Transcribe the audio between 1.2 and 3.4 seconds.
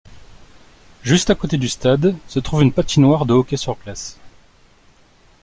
à côté du stade, se trouve une patinoire de